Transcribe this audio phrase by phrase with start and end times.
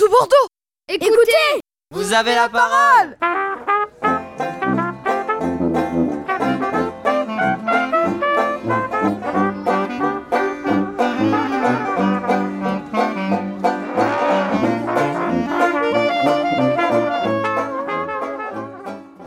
[0.00, 0.46] tout Bordeaux
[0.88, 3.18] Écoutez Vous avez la parole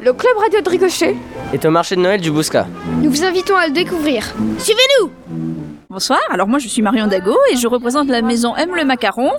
[0.02, 1.16] Le club radio de Ricochet
[1.54, 2.66] est au marché de Noël du Bouscat.
[3.00, 4.34] Nous vous invitons à le découvrir.
[4.58, 5.53] Suivez-nous
[5.94, 9.30] Bonsoir, alors moi je suis Marion Dago et je représente la maison Aime le Macaron,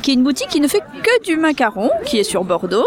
[0.00, 2.86] qui est une boutique qui ne fait que du macaron, qui est sur Bordeaux.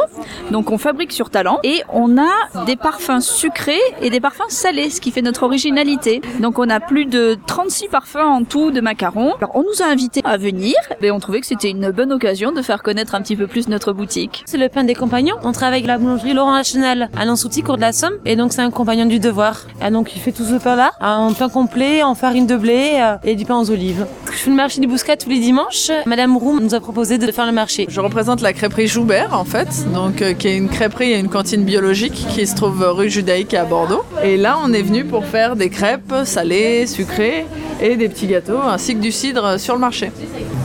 [0.49, 4.89] Donc on fabrique sur talent et on a des parfums sucrés et des parfums salés,
[4.89, 6.21] ce qui fait notre originalité.
[6.39, 9.33] Donc on a plus de 36 parfums en tout de macarons.
[9.41, 12.53] Alors on nous a invités à venir et on trouvait que c'était une bonne occasion
[12.53, 14.45] de faire connaître un petit peu plus notre boutique.
[14.45, 15.35] C'est le pain des compagnons.
[15.43, 18.19] On travaille avec la boulangerie Laurent Lachenal à Lansouty, cours de la Somme.
[18.23, 19.63] Et donc c'est un compagnon du devoir.
[19.85, 23.16] Et donc il fait tout ce pain-là en pain complet, en farine de blé euh,
[23.23, 24.05] et du pain aux olives.
[24.31, 25.91] Je fais le marché du Bouscat tous les dimanches.
[26.05, 27.85] Madame Roux nous a proposé de faire le marché.
[27.89, 31.29] Je représente la crêperie Joubert en fait, donc euh, qui est une crêperie et une
[31.29, 34.03] cantine biologique qui se trouve rue Judaïque à Bordeaux.
[34.23, 37.45] Et là, on est venu pour faire des crêpes salées, sucrées
[37.81, 40.11] et des petits gâteaux ainsi que du cidre sur le marché.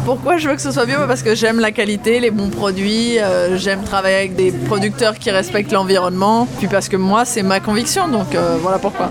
[0.04, 3.18] Pourquoi je veux que ce soit bio Parce que j'aime la qualité, les bons produits,
[3.20, 7.60] euh, j'aime travailler avec des producteurs qui respectent l'environnement, puis parce que moi c'est ma
[7.60, 9.10] conviction, donc euh, voilà pourquoi.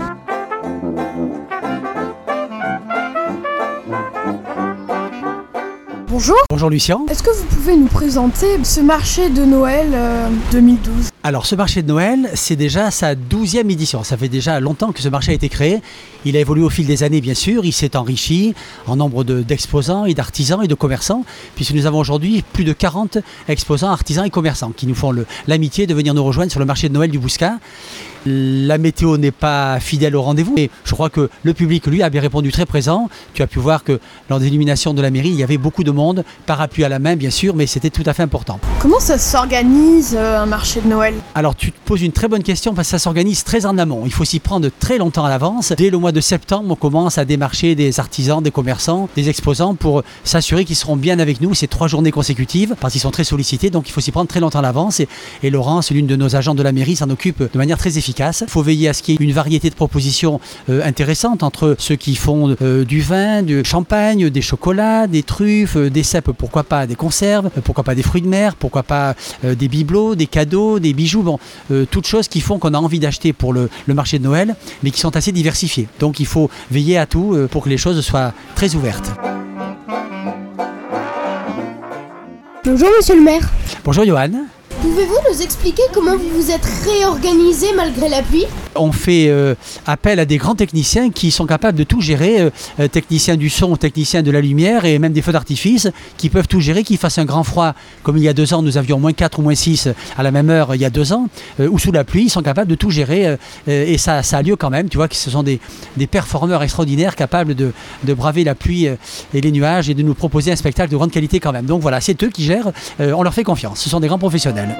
[6.12, 6.36] Bonjour.
[6.50, 7.00] Bonjour Lucien.
[7.08, 11.80] Est-ce que vous pouvez nous présenter ce marché de Noël euh, 2012 Alors ce marché
[11.82, 14.04] de Noël, c'est déjà sa douzième édition.
[14.04, 15.80] Ça fait déjà longtemps que ce marché a été créé.
[16.26, 17.64] Il a évolué au fil des années bien sûr.
[17.64, 18.54] Il s'est enrichi
[18.86, 21.24] en nombre de- d'exposants et d'artisans et de commerçants,
[21.56, 23.16] puisque nous avons aujourd'hui plus de 40
[23.48, 25.14] exposants, artisans et commerçants qui nous font
[25.48, 27.54] l'amitié de venir nous rejoindre sur le marché de Noël du Bouscat.
[28.24, 32.10] La météo n'est pas fidèle au rendez-vous, mais je crois que le public, lui, a
[32.10, 33.10] bien répondu très présent.
[33.34, 33.98] Tu as pu voir que
[34.30, 37.00] lors des illuminations de la mairie, il y avait beaucoup de monde, parapluie à la
[37.00, 38.60] main bien sûr, mais c'était tout à fait important.
[38.80, 41.14] Comment ça s'organise euh, un marché de Noël?
[41.34, 44.02] Alors tu te poses une très bonne question parce que ça s'organise très en amont.
[44.04, 45.72] Il faut s'y prendre très longtemps à l'avance.
[45.76, 49.74] Dès le mois de septembre, on commence à démarcher des artisans, des commerçants, des exposants
[49.74, 53.24] pour s'assurer qu'ils seront bien avec nous ces trois journées consécutives parce qu'ils sont très
[53.24, 53.70] sollicités.
[53.70, 55.00] Donc il faut s'y prendre très longtemps à l'avance.
[55.00, 55.08] Et,
[55.42, 58.11] et Laurence, l'une de nos agents de la mairie, s'en occupe de manière très efficace.
[58.18, 61.76] Il faut veiller à ce qu'il y ait une variété de propositions euh, intéressantes entre
[61.78, 66.30] ceux qui font euh, du vin, du champagne, des chocolats, des truffes, euh, des cèpes,
[66.32, 70.26] pourquoi pas des conserves, pourquoi pas des fruits de mer, pourquoi pas des bibelots, des
[70.26, 71.38] cadeaux, des bijoux, bon,
[71.90, 74.90] toutes choses qui font qu'on a envie d'acheter pour le, le marché de Noël, mais
[74.90, 75.88] qui sont assez diversifiées.
[76.00, 79.10] Donc il faut veiller à tout pour que les choses soient très ouvertes.
[82.64, 83.50] Bonjour monsieur le maire.
[83.84, 84.30] Bonjour Johan.
[84.82, 89.54] Pouvez-vous nous expliquer comment vous vous êtes réorganisé malgré la pluie On fait euh,
[89.86, 92.50] appel à des grands techniciens qui sont capables de tout gérer, euh,
[92.80, 96.48] euh, techniciens du son, techniciens de la lumière et même des feux d'artifice, qui peuvent
[96.48, 98.98] tout gérer, qui fassent un grand froid, comme il y a deux ans, nous avions
[98.98, 99.88] moins 4 ou moins 6
[100.18, 101.28] à la même heure il y a deux ans,
[101.60, 103.36] ou sous la pluie, ils sont capables de tout gérer
[103.68, 105.60] et ça, a lieu quand même, tu vois, que ce sont des,
[106.10, 107.72] performeurs extraordinaires capables de,
[108.14, 111.38] braver la pluie et les nuages et de nous proposer un spectacle de grande qualité
[111.38, 111.66] quand même.
[111.66, 114.71] Donc voilà, c'est eux qui gèrent, on leur fait confiance, ce sont des grands professionnels.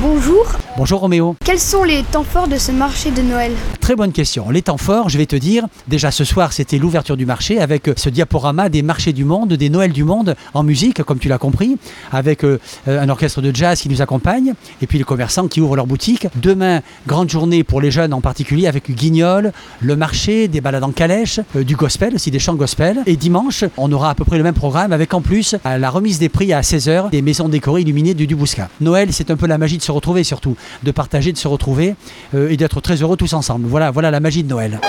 [0.00, 0.63] Bonjour.
[0.76, 1.36] Bonjour Roméo.
[1.44, 4.50] Quels sont les temps forts de ce marché de Noël Très bonne question.
[4.50, 7.86] Les temps forts, je vais te dire, déjà ce soir c'était l'ouverture du marché avec
[7.86, 11.28] euh, ce diaporama des marchés du monde, des Noëls du monde en musique, comme tu
[11.28, 11.76] l'as compris,
[12.10, 12.58] avec euh,
[12.88, 15.86] euh, un orchestre de jazz qui nous accompagne et puis les commerçants qui ouvrent leur
[15.86, 16.26] boutique.
[16.34, 20.90] Demain, grande journée pour les jeunes en particulier avec Guignol, le marché, des balades en
[20.90, 22.98] calèche, du gospel, aussi des chants gospel.
[23.06, 26.18] Et dimanche, on aura à peu près le même programme avec en plus la remise
[26.18, 28.70] des prix à 16h des maisons décorées illuminées du Dubousca.
[28.80, 31.94] Noël, c'est un peu la magie de se retrouver surtout, de partager, de se retrouver
[32.34, 33.66] euh, et d'être très heureux tous ensemble.
[33.66, 34.80] Voilà, voilà la magie de Noël.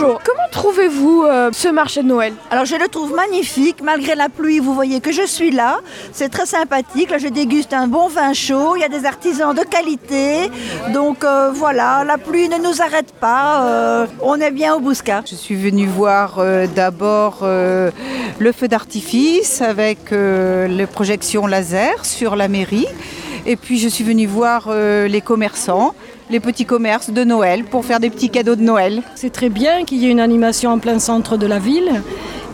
[0.00, 0.20] Bonjour.
[0.24, 2.32] Comment trouvez-vous euh, ce marché de Noël?
[2.50, 5.80] Alors je le trouve magnifique, malgré la pluie, vous voyez que je suis là.
[6.12, 9.54] C'est très sympathique, là je déguste un bon vin chaud, il y a des artisans
[9.54, 10.50] de qualité.
[10.94, 15.22] Donc euh, voilà, la pluie ne nous arrête pas, euh, on est bien au Bouscat.
[15.28, 17.90] Je suis venue voir euh, d'abord euh,
[18.38, 22.86] le feu d'artifice avec euh, les projections laser sur la mairie.
[23.46, 25.94] Et puis je suis venue voir euh, les commerçants,
[26.30, 29.02] les petits commerces de Noël pour faire des petits cadeaux de Noël.
[29.14, 32.02] C'est très bien qu'il y ait une animation en plein centre de la ville.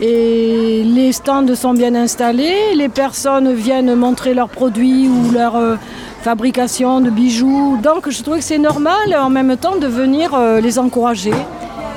[0.00, 5.76] Et les stands sont bien installés, les personnes viennent montrer leurs produits ou leur euh,
[6.20, 7.78] fabrication de bijoux.
[7.82, 11.32] Donc je trouve que c'est normal en même temps de venir euh, les encourager.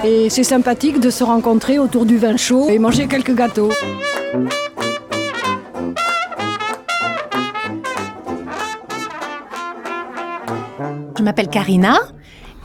[0.05, 3.69] Et c'est sympathique de se rencontrer autour du vin chaud et manger quelques gâteaux.
[11.19, 11.99] Je m'appelle Karina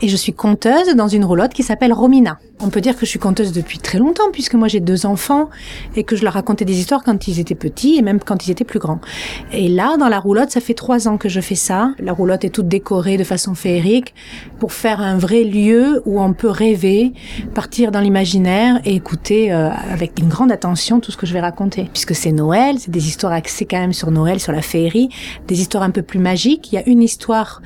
[0.01, 2.39] et je suis conteuse dans une roulotte qui s'appelle Romina.
[2.65, 5.51] On peut dire que je suis conteuse depuis très longtemps puisque moi j'ai deux enfants
[5.95, 8.51] et que je leur racontais des histoires quand ils étaient petits et même quand ils
[8.51, 8.99] étaient plus grands.
[9.53, 11.93] Et là, dans la roulotte, ça fait trois ans que je fais ça.
[11.99, 14.15] La roulotte est toute décorée de façon féerique
[14.57, 17.13] pour faire un vrai lieu où on peut rêver,
[17.53, 21.41] partir dans l'imaginaire et écouter euh, avec une grande attention tout ce que je vais
[21.41, 21.87] raconter.
[21.93, 25.09] Puisque c'est Noël, c'est des histoires axées quand même sur Noël, sur la féerie,
[25.47, 26.71] des histoires un peu plus magiques.
[26.71, 27.61] Il y a une histoire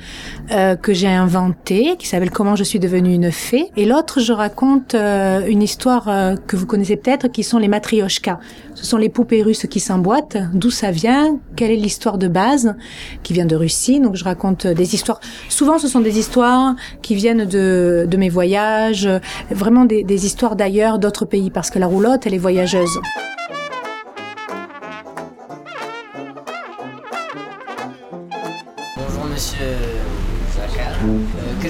[0.50, 4.34] euh, que j'ai inventée qui s'appelle Comment je suis devenue une fée et l'autre je
[4.34, 8.38] raconte euh, une histoire euh, que vous connaissez peut-être, qui sont les matrioshkas.
[8.74, 10.36] Ce sont les poupées russes qui s'emboîtent.
[10.54, 11.38] D'où ça vient?
[11.56, 12.74] Quelle est l'histoire de base
[13.22, 14.00] Qui vient de Russie?
[14.00, 15.20] Donc je raconte des histoires.
[15.48, 19.08] Souvent, ce sont des histoires qui viennent de, de mes voyages,
[19.50, 22.98] vraiment des, des histoires d'ailleurs, d'autres pays, parce que la roulotte, elle est voyageuse.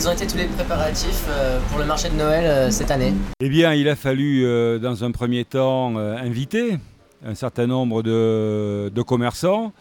[0.01, 3.13] Quels ont été tous les préparatifs euh, pour le marché de Noël euh, cette année
[3.41, 6.79] Eh bien, il a fallu, euh, dans un premier temps, inviter
[7.23, 9.75] un certain nombre de, de commerçants.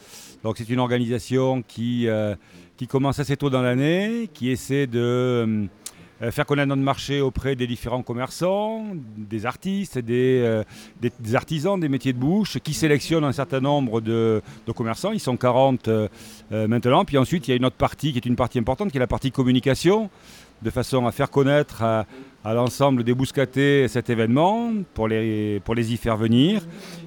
[0.43, 2.07] Donc, c'est une organisation qui,
[2.75, 5.67] qui commence assez tôt dans l'année, qui essaie de
[6.31, 8.85] faire connaître notre marché auprès des différents commerçants,
[9.17, 10.63] des artistes, des, euh,
[11.01, 14.41] des- artisans, des métiers de bouche, qui sélectionnent un certain nombre de,
[14.75, 15.11] commerçants.
[15.11, 16.07] Ils sont 40 euh,
[16.51, 17.05] euh, maintenant.
[17.05, 18.99] Puis ensuite, il y a une autre partie qui est une partie importante, qui est
[18.99, 20.09] la partie communication,
[20.61, 22.05] de façon à faire connaître à,
[22.45, 26.61] l'ensemble des bouscatés cet événement, pour les, y faire venir.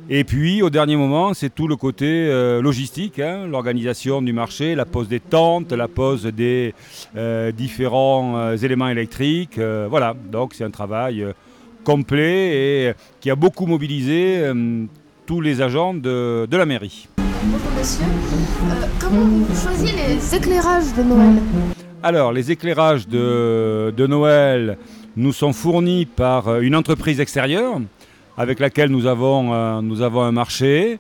[0.09, 4.75] Et puis, au dernier moment, c'est tout le côté euh, logistique, hein, l'organisation du marché,
[4.75, 6.75] la pose des tentes, la pose des
[7.17, 9.59] euh, différents euh, éléments électriques.
[9.59, 11.27] voilà, donc c'est un travail
[11.83, 14.45] complet et qui a beaucoup mobilisé
[15.27, 17.09] tous les agents de, de la mairie.
[17.45, 18.05] Bonjour monsieur.
[19.01, 21.82] Comment vous choisissez les éclairages de Noël?
[22.05, 24.77] Alors, les éclairages de, Noël
[25.17, 27.81] nous sont fournis par euh, une entreprise extérieure
[28.37, 30.99] avec laquelle nous avons, euh, nous avons un marché.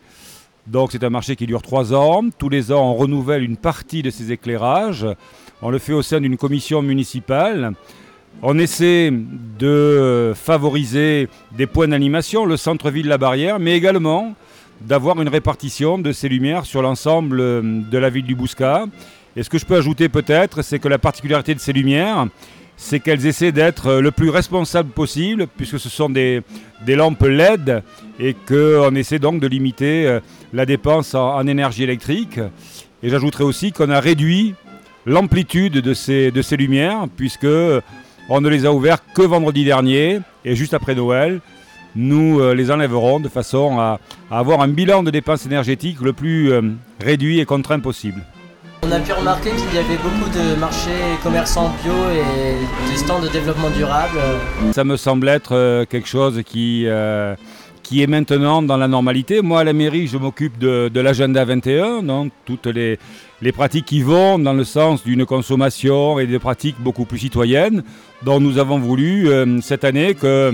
[0.69, 2.23] Donc c'est un marché qui dure trois ans.
[2.39, 5.05] Tous les ans, on renouvelle une partie de ces éclairages.
[5.61, 7.73] On le fait au sein d'une commission municipale.
[8.41, 9.13] On essaie
[9.59, 14.37] de favoriser des points d'animation, le centre-ville, la barrière, mais également
[14.81, 18.87] d'avoir une répartition de ces lumières sur l'ensemble euh, de la ville du Bouscat.
[19.37, 22.26] Et ce que je peux ajouter peut-être, c'est que la particularité de ces lumières,
[22.76, 26.43] c'est qu'elles essaient d'être euh, le plus responsable possible, puisque ce sont des,
[26.87, 27.82] lampes LED,
[28.19, 30.20] et qu'on essaie donc de limiter euh,
[30.52, 32.40] la dépense en, énergie électrique.
[33.02, 34.55] Et j'ajouterai aussi qu'on a réduit
[35.06, 37.46] l'amplitude de ces, lumières, puisque
[38.29, 41.40] on ne les a ouvertes que vendredi dernier, et juste après Noël,
[41.94, 44.00] nous euh, les enlèverons de façon à,
[44.31, 46.62] avoir un bilan de dépenses énergétiques le plus euh,
[47.00, 48.23] réduit et contraint possible.
[48.93, 50.91] On a pu remarquer qu'il y avait beaucoup de marchés
[51.23, 54.19] commerçants bio et des stands de développement durable.
[54.73, 57.35] Ça me semble être euh, quelque chose qui, euh,
[57.83, 59.41] qui est maintenant dans la normalité.
[59.41, 62.99] Moi, à la mairie, je m'occupe de, de l'agenda 21, donc toutes les,
[63.41, 67.83] les pratiques qui vont dans le sens d'une consommation et des pratiques beaucoup plus citoyennes.
[68.23, 70.53] dont nous avons voulu euh, cette année que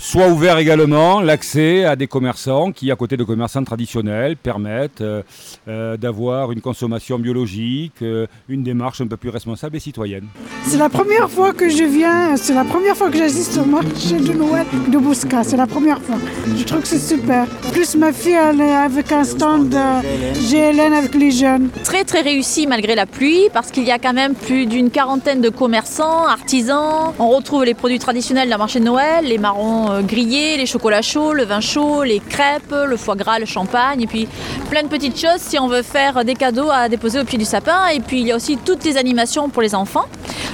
[0.00, 5.22] soit ouvert également l'accès à des commerçants qui, à côté de commerçants traditionnels, permettent euh,
[5.68, 10.26] euh, d'avoir une consommation biologique, euh, une démarche un peu plus responsable et citoyenne.
[10.64, 14.18] C'est la première fois que je viens, c'est la première fois que j'assiste au marché
[14.18, 16.16] de Noël de Bousca, c'est la première fois.
[16.56, 17.46] Je trouve que c'est super.
[17.70, 21.68] Plus ma fille, elle est avec un stand GLN avec les jeunes.
[21.84, 25.42] Très très réussi malgré la pluie parce qu'il y a quand même plus d'une quarantaine
[25.42, 27.12] de commerçants, artisans.
[27.18, 31.02] On retrouve les produits traditionnels d'un marché de Noël, les marrons euh, grillés, les chocolats
[31.02, 34.28] chauds, le vin chaud, les crêpes, le foie gras, le champagne et puis
[34.70, 37.44] plein de petites choses si on veut faire des cadeaux à déposer au pied du
[37.44, 37.88] sapin.
[37.88, 40.06] Et puis il y a aussi toutes les animations pour les enfants.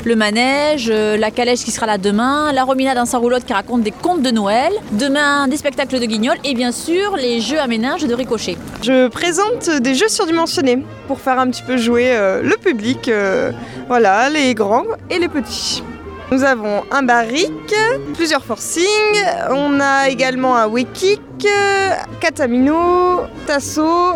[0.04, 3.52] Le manège, euh, la calèche qui sera là demain, la Romina dans sa roulotte qui
[3.52, 7.58] raconte des contes de Noël, demain des spectacles de guignol et bien sûr les jeux
[7.58, 8.56] à ménage de ricochet.
[8.82, 13.10] Je présente des jeux surdimensionnés pour faire un petit peu jouer euh, le public,
[13.88, 15.82] voilà, les grands et les petits.
[16.32, 17.74] Nous avons un barrique,
[18.14, 18.84] plusieurs forcings,
[19.50, 21.46] on a également un wekik,
[22.20, 24.14] katamino, tasso.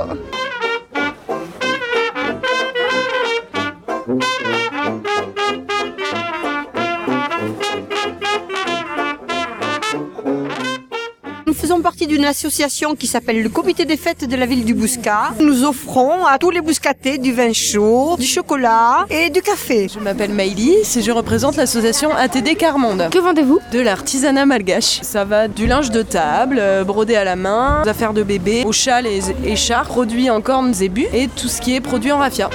[12.11, 15.33] D'une association qui s'appelle le Comité des fêtes de la ville du Bouscat.
[15.39, 19.87] Nous offrons à tous les bouscatés du vin chaud, du chocolat et du café.
[19.89, 23.11] Je m'appelle Maïlis et je représente l'association ATD Carmonde.
[23.13, 23.61] Que vendez-vous?
[23.71, 24.99] De l'artisanat malgache.
[25.03, 28.65] Ça va du linge de table, euh, brodé à la main, des affaires de bébé,
[28.67, 32.11] aux châles et écharpes, produits en cornes et but, et tout ce qui est produit
[32.11, 32.51] en raffia.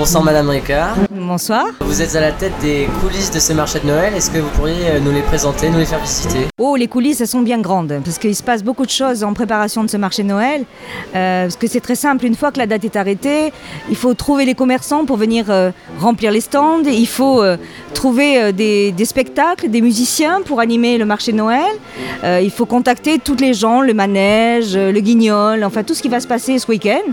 [0.00, 1.09] Bonsoir Madame Ricard.
[1.30, 1.66] Bonsoir.
[1.78, 4.12] Vous êtes à la tête des coulisses de ce marché de Noël.
[4.14, 6.48] Est-ce que vous pourriez euh, nous les présenter, nous les faire visiter?
[6.58, 9.32] Oh, les coulisses, elles sont bien grandes, parce qu'il se passe beaucoup de choses en
[9.32, 10.64] préparation de ce marché de Noël.
[11.14, 13.52] Euh, parce que c'est très simple, une fois que la date est arrêtée,
[13.88, 15.70] il faut trouver les commerçants pour venir euh,
[16.00, 17.56] remplir les stands, il faut euh,
[17.94, 21.70] trouver des, des spectacles, des musiciens pour animer le marché de Noël,
[22.24, 26.18] il faut contacter toutes les gens, le manège, le guignol, enfin tout ce qui va
[26.18, 27.06] se passer ce week-end.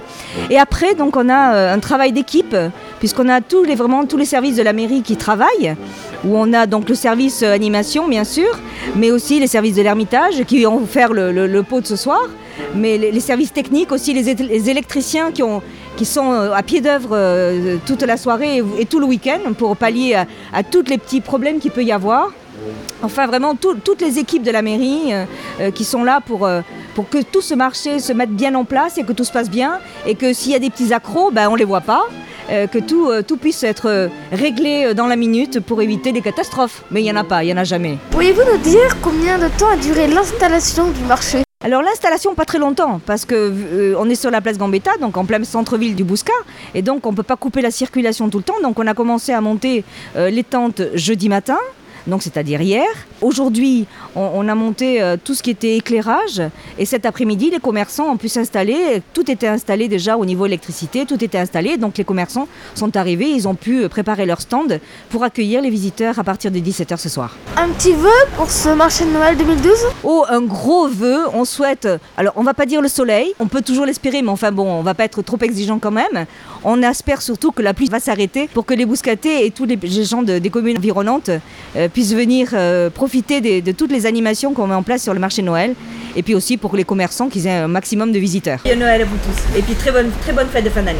[0.49, 2.55] Et après, donc, on a un travail d'équipe,
[2.99, 5.75] puisqu'on a tous les, vraiment tous les services de la mairie qui travaillent,
[6.25, 8.57] où on a donc le service euh, animation, bien sûr,
[8.95, 12.21] mais aussi les services de l'Ermitage qui ont offert le, pot de ce soir,
[12.75, 15.61] mais les, services techniques aussi, les, électriciens qui, ont,
[15.95, 19.75] qui sont euh, à pied d'œuvre euh, toute la soirée et, tout le week-end pour
[19.77, 20.15] pallier
[20.53, 22.31] à, tous les petits problèmes qu'il peut y avoir.
[23.03, 25.13] Enfin, vraiment, tout- toutes les équipes de la mairie
[25.75, 26.49] qui sont là pour,
[26.95, 29.51] pour que tout ce marché se mette bien en place et que tout se passe
[29.51, 29.79] bien.
[30.07, 32.05] Et que s'il y a des petits accros, ben, on ne les voit pas.
[32.49, 36.21] Euh, que tout, euh, tout puisse être euh, réglé dans la minute pour éviter des
[36.21, 36.83] catastrophes.
[36.91, 37.97] Mais il n'y en a pas, il n'y en a jamais.
[38.11, 41.43] Pourriez-vous nous dire combien de temps a duré l'installation du marché?
[41.63, 45.17] Alors l'installation pas très longtemps parce que euh, on est sur la place Gambetta donc
[45.17, 46.31] en plein centre-ville du Bouscat
[46.75, 49.33] et donc on peut pas couper la circulation tout le temps donc on a commencé
[49.33, 49.83] à monter
[50.15, 51.57] euh, les tentes jeudi matin
[52.07, 52.85] donc c'est-à-dire hier.
[53.21, 53.85] Aujourd'hui,
[54.15, 56.41] on, on a monté euh, tout ce qui était éclairage
[56.77, 59.01] et cet après-midi, les commerçants ont pu s'installer.
[59.13, 61.77] Tout était installé déjà au niveau électricité, tout était installé.
[61.77, 65.69] Donc les commerçants sont arrivés, ils ont pu euh, préparer leur stand pour accueillir les
[65.69, 67.35] visiteurs à partir de 17h ce soir.
[67.55, 69.73] Un petit vœu pour ce marché de Noël 2012
[70.03, 71.25] Oh, un gros vœu.
[71.33, 71.87] On souhaite.
[72.17, 73.33] Alors, on va pas dire le soleil.
[73.39, 76.25] On peut toujours l'espérer, mais enfin bon, on va pas être trop exigeant quand même.
[76.69, 79.79] On espère surtout que la pluie va s'arrêter pour que les Bouscatés et tous les
[80.03, 81.29] gens de- des communes environnantes
[81.77, 85.19] euh, puissent venir euh, profiter de toutes les animations qu'on met en place sur le
[85.21, 85.75] marché de Noël.
[86.17, 88.59] Et puis aussi pour les commerçants qu'ils aient un maximum de visiteurs.
[88.65, 89.57] Joyeux Noël à vous tous.
[89.57, 89.91] Et puis très
[90.33, 90.99] bonne fête de fin d'année.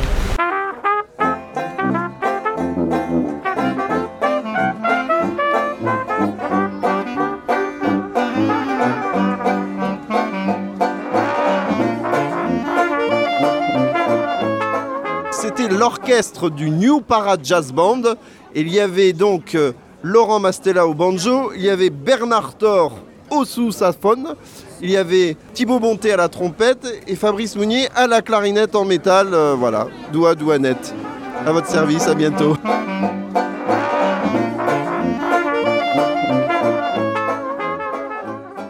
[15.47, 18.01] C'était l'orchestre du New Para Jazz Band.
[18.53, 19.71] Et il y avait donc euh,
[20.03, 22.99] Laurent Mastella au banjo, il y avait Bernard Thor
[23.29, 24.35] au sous-saphone,
[24.81, 28.83] il y avait Thibaut Bonté à la trompette et Fabrice Mounier à la clarinette en
[28.83, 29.33] métal.
[29.33, 30.93] euh, voilà, doigt douanette.
[31.45, 32.57] À votre service, à bientôt.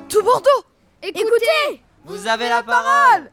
[0.10, 0.64] Tout Bordeaux
[1.02, 3.32] Écoutez Vous avez la parole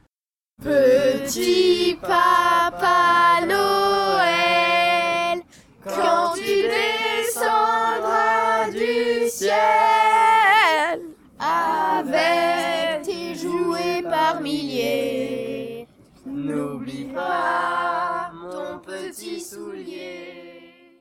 [0.64, 5.42] Petit Papa Noël,
[5.85, 11.02] quand tu descendras du ciel,
[11.38, 15.87] avec tes jouets par milliers,
[16.25, 20.34] n'oublie pas ton petit soulier.